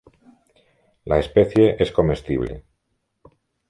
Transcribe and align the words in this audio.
La 1.05 1.19
especie 1.19 1.75
es 1.77 1.91
comestible. 1.91 2.65